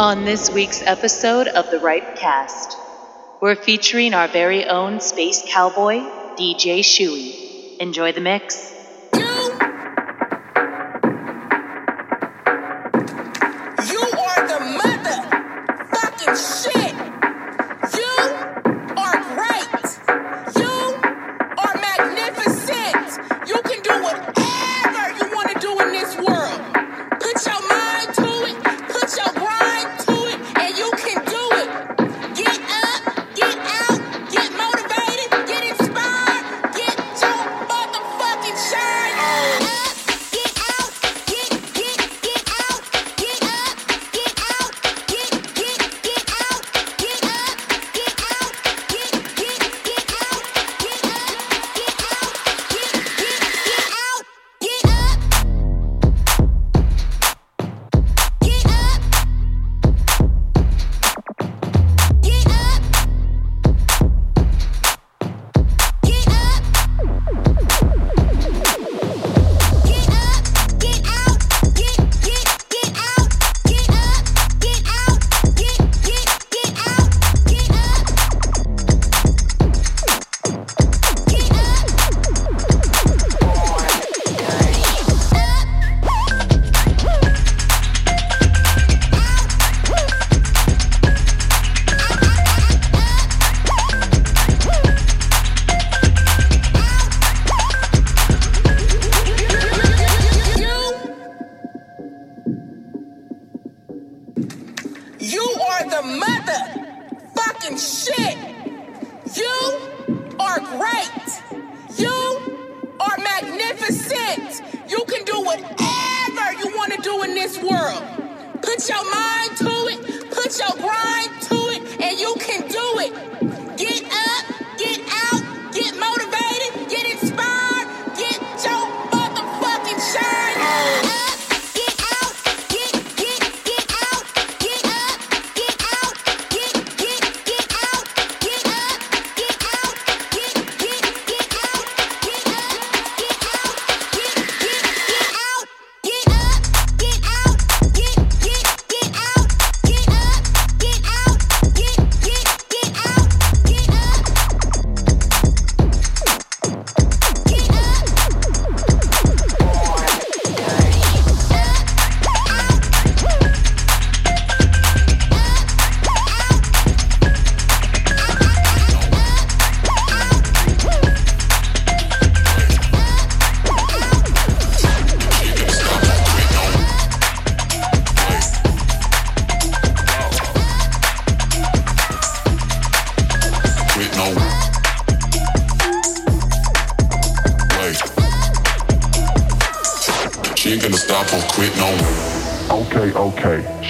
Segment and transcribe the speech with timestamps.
[0.00, 2.78] On this week's episode of the Ripe Cast,
[3.42, 5.98] we're featuring our very own space cowboy,
[6.38, 7.76] DJ Shuey.
[7.78, 8.69] Enjoy the mix.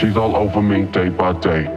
[0.01, 1.69] She's all over me day by day.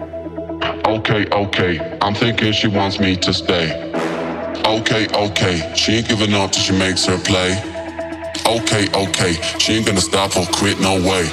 [0.86, 3.68] Okay, okay, I'm thinking she wants me to stay.
[4.66, 7.52] Okay, okay, she ain't giving up till she makes her play.
[8.48, 11.28] Okay, okay, she ain't gonna stop or quit no way.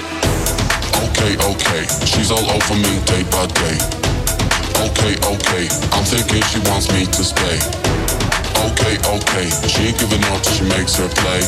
[1.07, 3.79] Okay, okay, she's all over me day by day.
[4.83, 7.59] Okay, okay, I'm thinking she wants me to stay.
[8.67, 11.43] Okay, okay, she ain't giving up till she makes her play.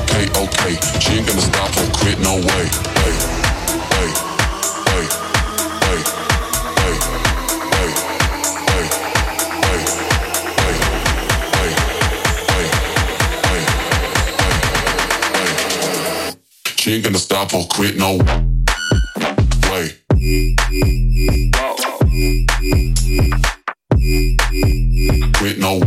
[0.00, 2.64] Okay, okay, she ain't gonna stop or quit no way.
[3.04, 3.29] Hey,
[16.94, 18.16] ain't gonna stop or quit no
[19.70, 19.92] way.
[25.34, 25.78] Quit no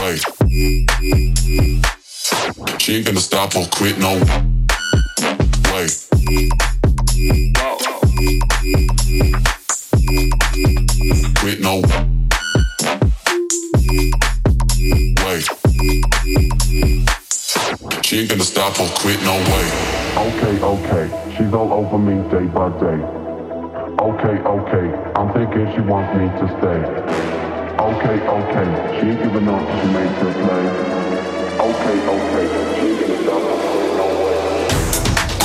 [0.00, 0.16] way.
[2.78, 4.47] She ain't gonna stop or quit no
[21.38, 22.98] she's all over me day by day.
[24.02, 26.80] Okay, okay, I'm thinking she wants me to stay.
[27.78, 28.68] Okay, okay,
[28.98, 30.64] she ain't giving up she makes her play.
[31.62, 33.42] Okay, okay, she ain't gonna stop.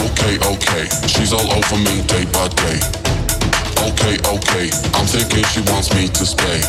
[0.01, 2.77] Okay, okay, she's all over me day by day.
[3.85, 4.65] Okay, okay,
[4.97, 6.59] I'm thinking she wants me to stay.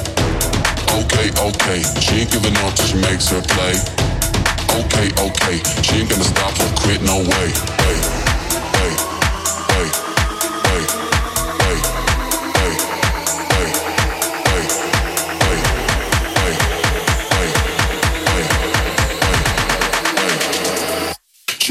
[1.01, 3.75] Okay, okay, she ain't giving up till she makes her play.
[4.85, 7.49] Okay, okay, she ain't gonna stop or quit no way.
[7.81, 8.24] Hey.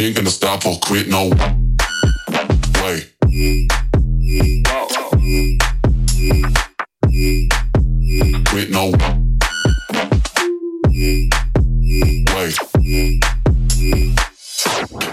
[0.08, 1.30] Ain't gonna stop or quit, no
[2.82, 3.08] way.
[8.50, 8.92] Quit, no
[12.36, 12.52] way.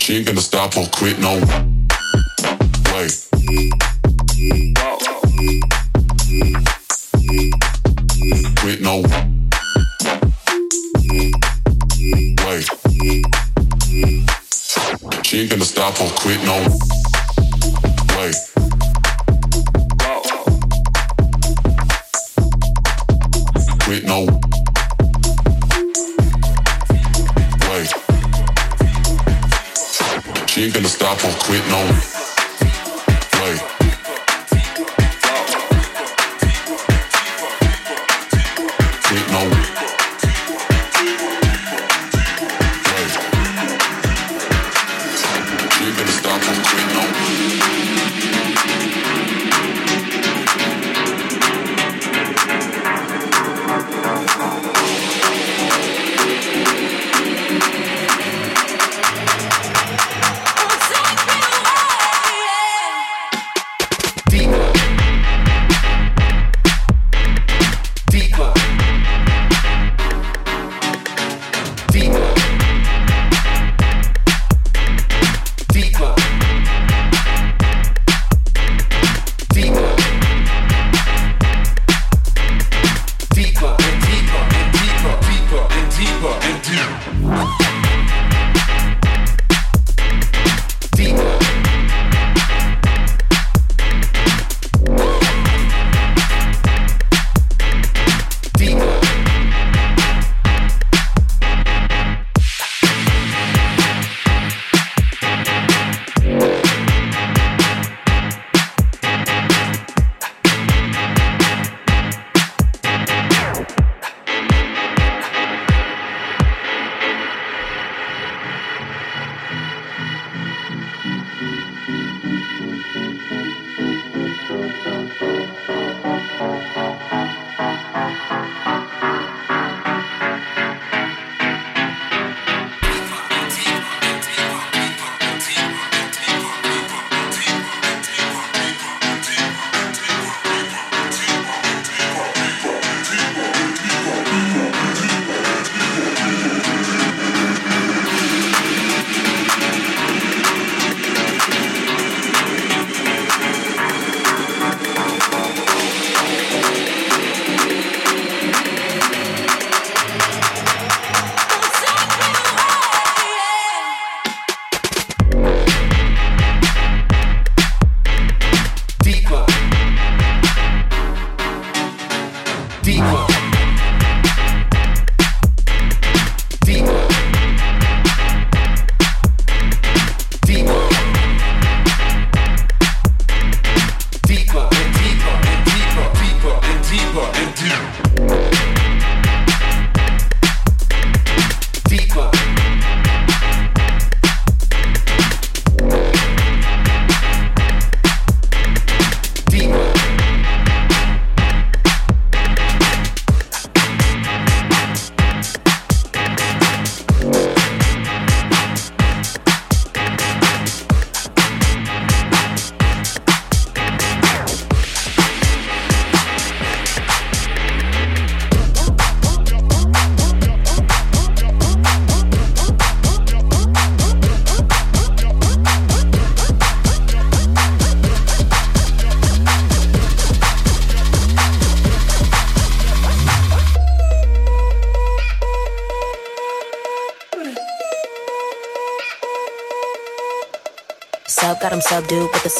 [0.00, 1.79] She ain't gonna stop or quit, no
[16.30, 16.58] quit, no
[18.16, 18.32] way.
[23.84, 24.26] Quit, no
[27.68, 27.86] way.
[30.46, 32.09] She ain't gonna stop or quit, no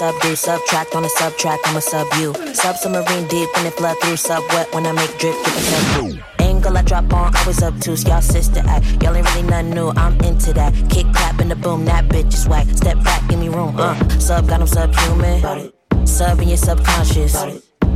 [0.00, 0.35] subdue.
[0.35, 2.33] Subtract on a subtract, I'm a sub you.
[2.54, 4.16] Sub submarine deep when it flood through.
[4.16, 7.78] Sub wet when I make drip, get the sub Angle I drop on, always up
[7.80, 8.85] to y'all sister act.
[9.02, 10.73] Y'all ain't really nothing new, I'm into that.
[10.88, 12.66] Kick clap in the boom, that bitch is whack.
[12.69, 13.95] Step back, give me room, uh.
[14.19, 15.71] Sub got him subhuman.
[16.07, 17.35] Sub in your subconscious.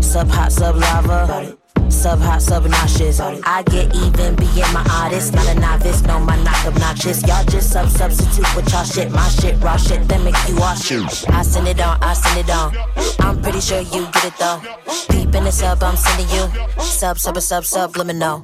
[0.01, 1.57] Sub hot, sub lava.
[2.05, 3.19] Sub hot, sub nauseous.
[3.19, 5.33] I get even being my artist.
[5.33, 7.27] Not a novice, no, my knock obnoxious.
[7.27, 9.11] Y'all just sub substitute with y'all shit.
[9.11, 11.01] My shit, raw shit, that make you wash it.
[11.31, 12.77] I send it on, I send it on.
[13.21, 14.61] I'm pretty sure you get it though.
[15.09, 16.45] Deep in the sub, I'm sending you.
[16.83, 18.41] Sub, sub, sub, subliminal.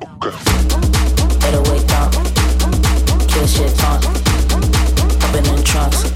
[1.44, 2.12] Better wake up.
[3.28, 4.00] Kill shit, fun.
[5.20, 6.08] I've been in trunks.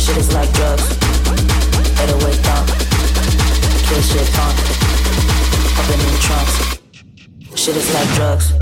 [0.00, 0.88] Shit is like drugs.
[2.00, 2.66] Better wake up.
[3.84, 4.85] Kill shit,
[5.76, 6.78] fun been in trance.
[7.54, 8.52] Shit is like drugs.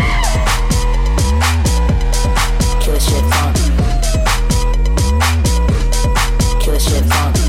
[2.81, 3.55] Kill shit fun.
[6.61, 7.44] Kill shit fun.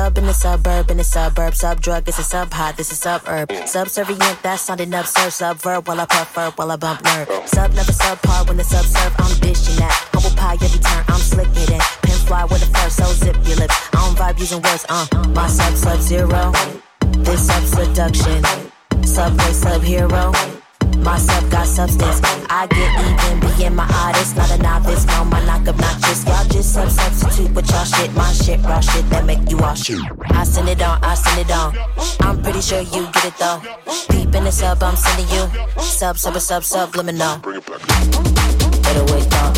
[0.00, 1.54] Sub in the suburb, in the suburb.
[1.54, 3.52] Sub drug, it's a sub hot, this is suburb.
[3.66, 5.30] Subservient, that's sounding absurd.
[5.30, 7.28] Subverb while I puff prefer, while I bump nerve.
[7.44, 9.92] Sub never subpar when the sub serve, I'm dishing that.
[10.14, 11.82] Humble pie every turn, I'm slicking it.
[12.00, 13.76] Pin fly with a first, so zip your lips.
[13.92, 15.06] I don't vibe using words, uh.
[15.34, 16.50] My sub sub zero.
[17.18, 18.42] This sub seduction.
[19.04, 20.59] Subway sub hero.
[21.02, 22.20] My sub got substance.
[22.50, 25.06] I get even being my artist, not a novice.
[25.06, 26.24] No, my knock obnoxious.
[26.26, 28.12] Y'all just sub substitute with y'all shit.
[28.14, 30.02] My shit, raw shit that make you all shoot.
[30.30, 31.74] I send it on, I send it on.
[32.20, 33.62] I'm pretty sure you get it though.
[34.10, 35.48] Deep in the sub, I'm sending you.
[35.80, 37.38] Sub, sub, sub, sub subliminal.
[37.38, 37.80] Bring it back.
[38.82, 39.54] Better wake up.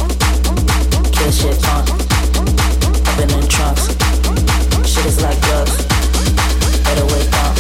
[1.11, 1.83] Kill shit fun.
[3.07, 3.89] I've been in trunks.
[4.87, 5.75] Shit is like drugs.
[6.85, 7.57] Better wake up.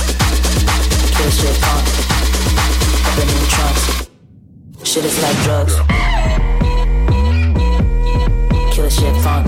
[1.16, 2.21] Kill shit fun
[4.92, 5.74] Shit is like drugs.
[8.74, 9.44] Killer shit fun.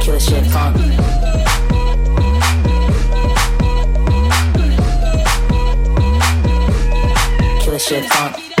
[0.00, 0.74] Killer shit fun.
[7.60, 8.51] Killer shit fun.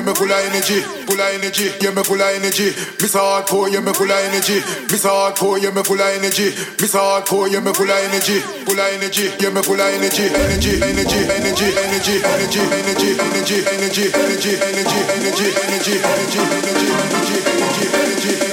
[0.00, 0.80] Yeah, me full of energy.
[0.80, 2.72] Full of energy, yeah, me full of energy.
[3.00, 4.60] Miss hardcore, yeah, me full of energy.
[4.88, 6.56] Miss hardcore, yeah, me full of energy.
[6.80, 8.40] Miss hardcore, yeah, me full of energy.
[8.40, 9.88] Full of energy, yeah, me full of.
[9.90, 16.40] Energy, energy, energy, energy, energy, energy, energy, energy, energy, energy, energy, energy, energy, energy, energy,
[16.40, 18.49] energy, energy, energy,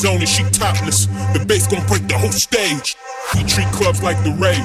[0.00, 1.06] Shorty's on she topless.
[1.36, 2.96] The bass gon' break the whole stage.
[3.34, 4.64] We treat clubs like the rave.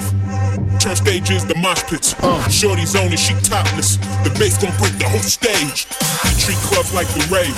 [0.79, 2.15] Turn stage is the mosh pits.
[2.23, 3.97] Uh, Shorty's on it, she topless.
[4.23, 5.87] The bass gon' break the whole stage.
[6.23, 7.55] We treat clubs like the rave.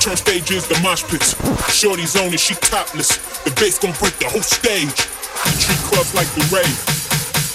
[0.00, 1.32] Turn stage is the mosh pits.
[1.72, 3.16] Shorty's on it, she topless.
[3.44, 5.08] The bass gon' break the whole stage.
[5.48, 6.76] We treat clubs like the rave.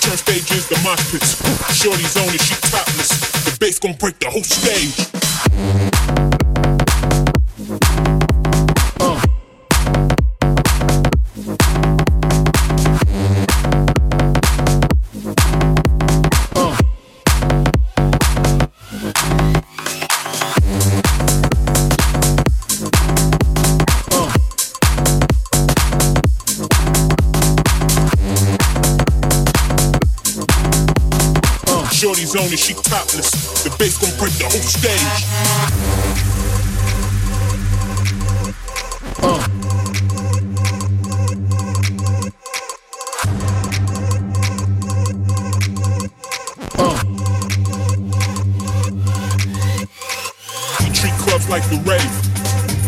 [0.02, 1.38] Turn stage is the mosh pits.
[1.78, 3.14] Shorty's on it, she topless.
[3.46, 5.95] The bass gon' break the whole stage.
[32.36, 33.32] On it, she topless.
[33.64, 35.24] The bass gon' break the whole stage.
[39.24, 39.40] Uh.
[46.78, 47.00] Uh.
[50.84, 52.02] We treat clubs like the rave.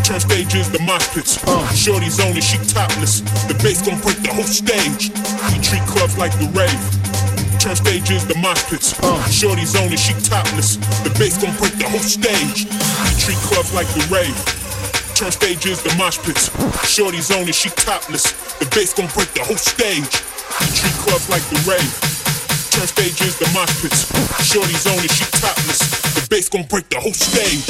[0.04, 1.42] Turn stages the mosh pits.
[1.46, 1.66] Uh.
[1.72, 3.22] Shorty's on it, she topless.
[3.48, 5.08] The bass gon' break the whole stage.
[5.50, 6.97] We treat clubs like the rave.
[7.68, 8.98] Turn stage is the mosh pits.
[9.02, 9.22] Uh.
[9.28, 10.76] Shorty's on it, she topless.
[11.04, 12.64] The bass gon' break the whole stage.
[12.64, 14.32] We treat clubs like the rave.
[15.14, 16.48] Turn stage is the mosh pits.
[16.88, 18.32] Shorty's on it, she topless.
[18.56, 20.08] The bass gon' break the whole stage.
[20.64, 21.92] We treat clubs like the rave.
[22.72, 24.08] Turn stage is the mosh pits.
[24.48, 25.84] Shorty's on it, she topless.
[26.16, 27.68] The bass gon' break the whole stage.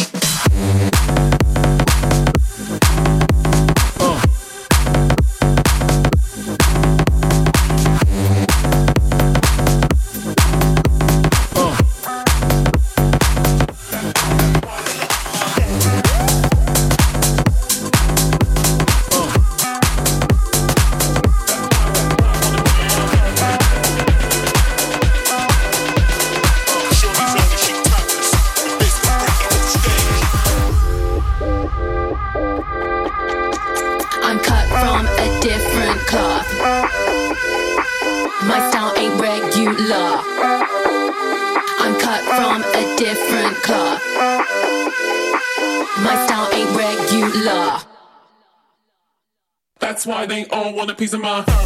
[50.78, 51.57] Want a piece of my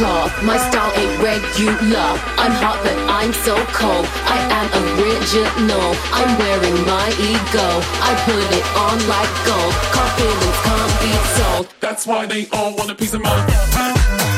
[0.00, 0.32] cloth.
[0.42, 2.10] My style ain't regular.
[2.42, 4.06] I'm hot, but I'm so cold.
[4.36, 5.88] I am original.
[6.18, 7.68] I'm wearing my ego.
[8.08, 9.74] I put it on like gold.
[9.96, 11.66] Confidence can't be sold.
[11.80, 14.29] That's why they all want a piece of my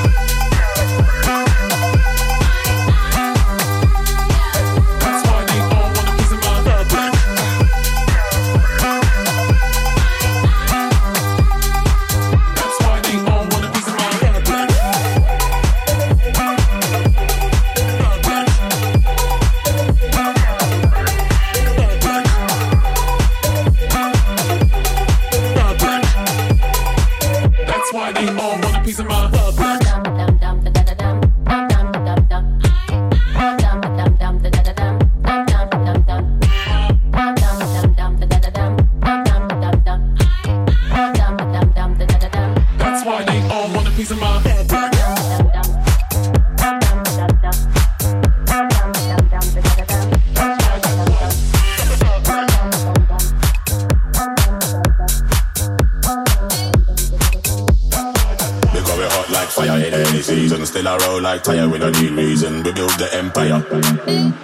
[61.33, 62.63] like tire, we don't need reason.
[62.63, 63.65] We build the empire.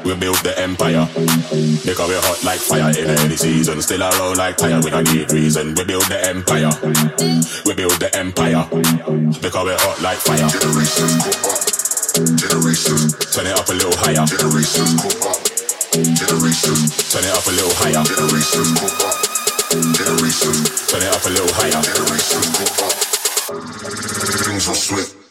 [0.09, 1.05] We build the empire.
[1.85, 3.83] Because we're hot like fire in any season.
[3.83, 5.77] Still a roll like tire, we don't need reason.
[5.77, 6.73] We build the empire.
[7.69, 8.65] We build the empire.
[9.37, 10.49] Because we're hot like fire.
[10.49, 11.61] Generations go up.
[12.41, 13.13] Generations.
[13.37, 14.25] Turn it up a little higher.
[14.25, 15.45] Generations go up.
[15.93, 16.89] Generations.
[17.13, 18.01] Turn it up a little higher.
[18.01, 19.17] Generations go up.
[19.93, 20.89] Generations.
[20.89, 21.85] Turn it up a little higher.
[21.85, 22.97] Generations go up.
[24.41, 25.28] Things are swift.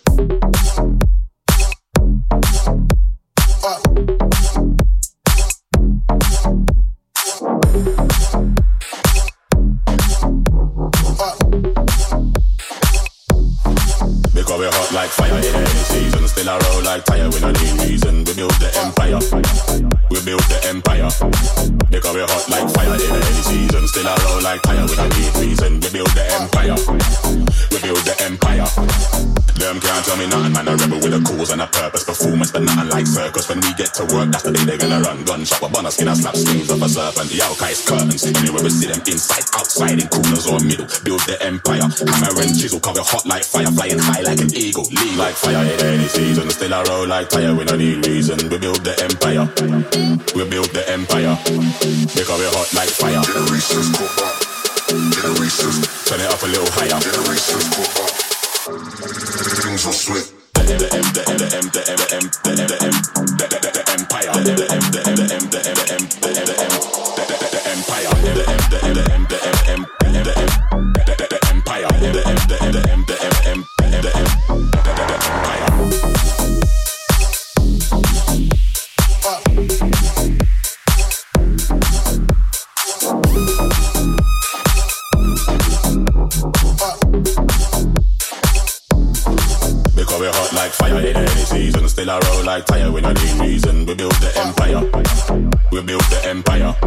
[32.58, 33.50] But nothing like circus.
[33.50, 35.22] When we get to work, that's the day they're gonna run.
[35.26, 37.30] Gunshot, with bonus, skin, I slap strings of a serpent.
[37.30, 38.26] The outcast curtains.
[38.26, 40.90] Anywhere we see them inside, outside, in corners or middle.
[41.06, 41.86] Build the empire.
[41.86, 44.90] Hammer and chisel, cover hot like fire, flying high like an eagle.
[44.90, 46.50] Lean like fire in any season.
[46.50, 48.38] Still a roll like tire, we don't need reason.
[48.50, 49.46] We build the empire.
[50.34, 51.38] We build the empire.
[51.46, 53.22] Because we hot like fire.
[53.22, 54.36] Generations go up.
[55.14, 55.78] Generations.
[56.10, 56.98] Turn it up a little higher.
[56.98, 58.14] Generations go up.
[59.62, 60.37] Things are swift
[60.70, 61.28] empire.
[91.98, 93.84] Still a roll like tire, we don't need reason.
[93.88, 94.86] We build the empire.
[95.74, 96.78] We build the empire.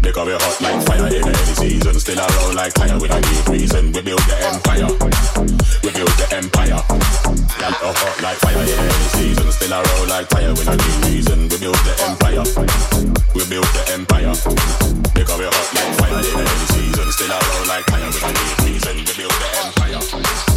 [0.00, 1.92] Because we hot like fire in any season.
[2.00, 3.92] Still a roll like tire, we don't need reason.
[3.92, 4.88] We build the empire.
[5.84, 6.80] We build the empire.
[7.60, 9.52] Yeah, we hot like fire in any season.
[9.52, 11.38] Still a roll like tire, we don't need reason.
[11.52, 12.44] We build the empire.
[13.36, 14.32] We build the empire.
[15.12, 17.06] Because we hot like fire in any season.
[17.12, 18.96] Still a roll like tire, we don't need reason.
[18.96, 20.47] We build the empire.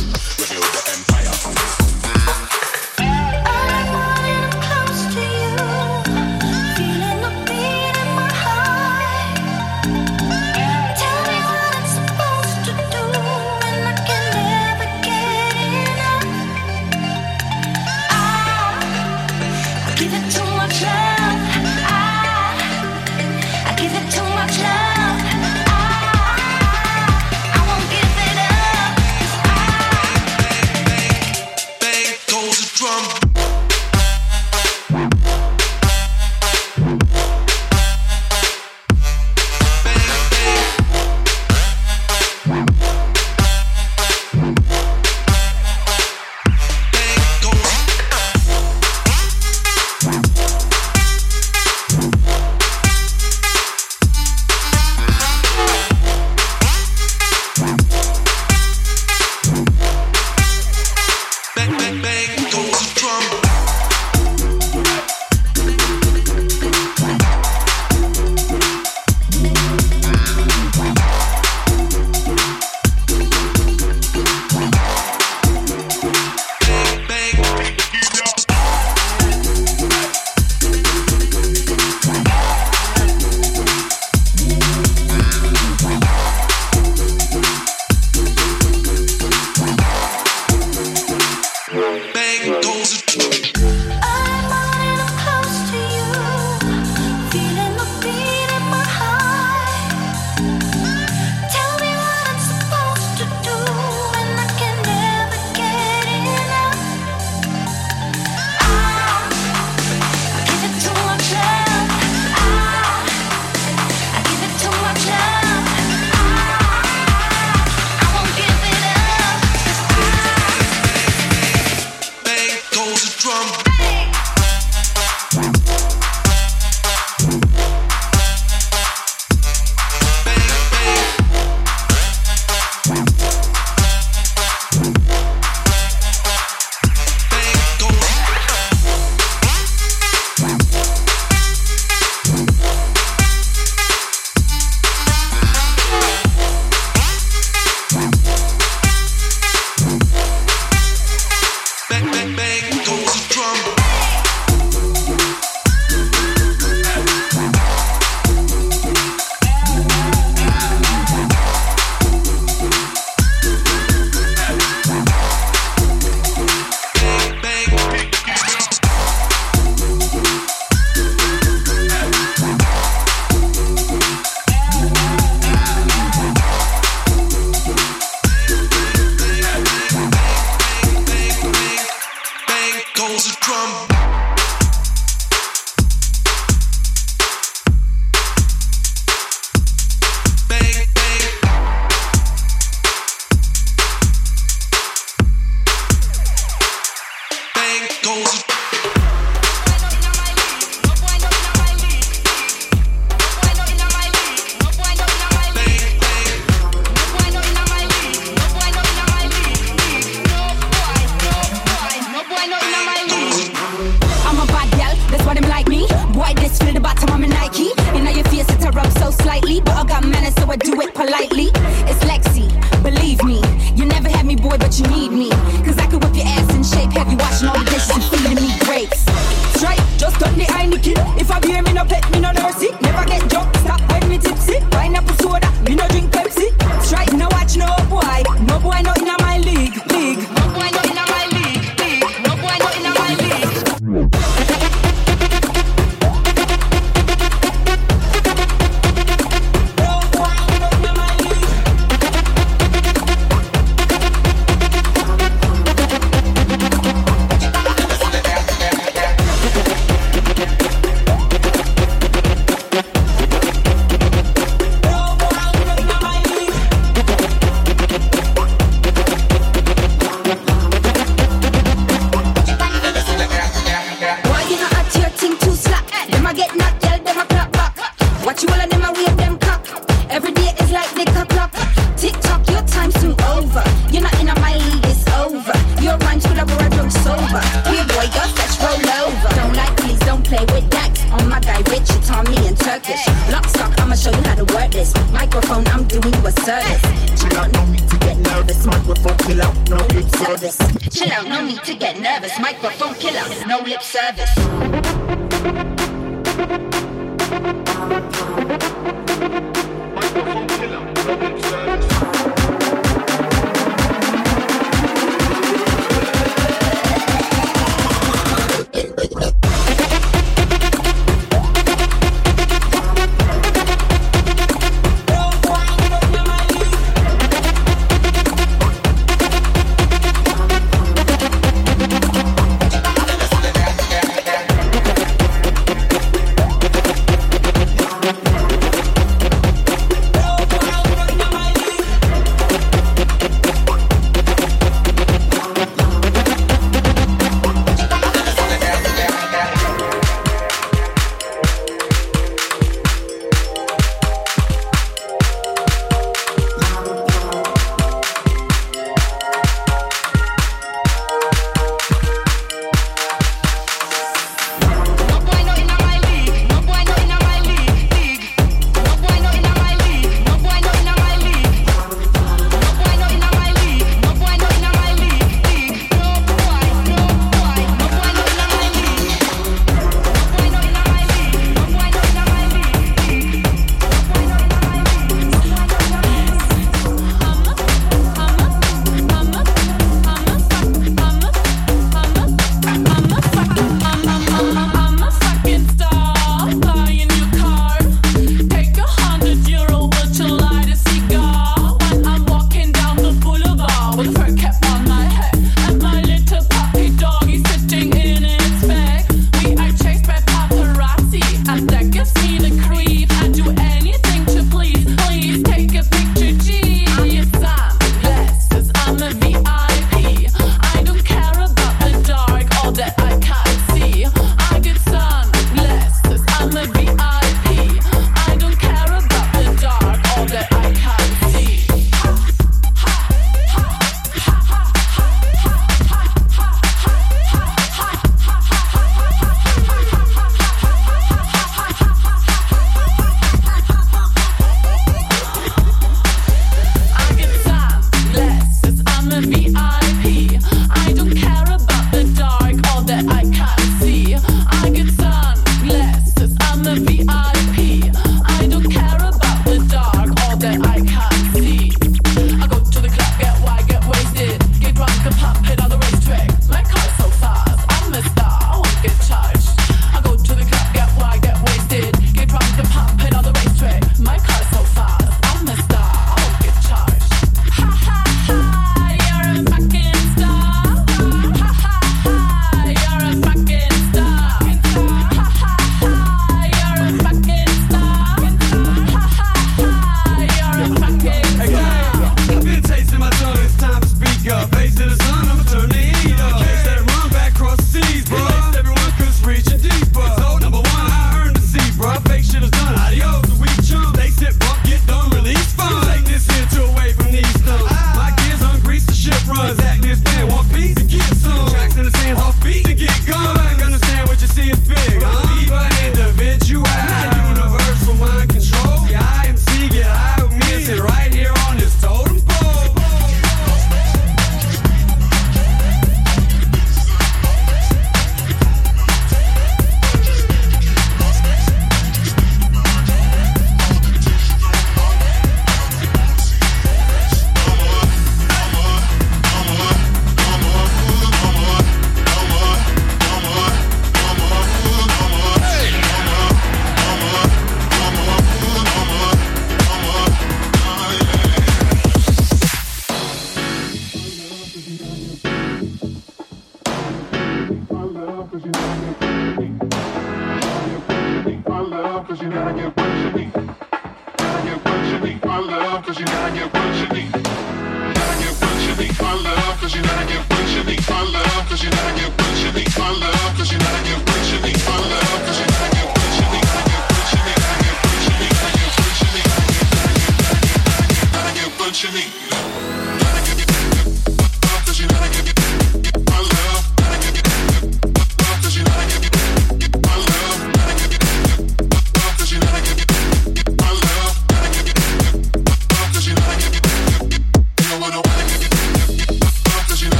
[224.51, 225.60] Boy, but you need me.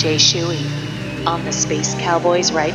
[0.00, 2.74] DJ Shuey on the Space Cowboys Right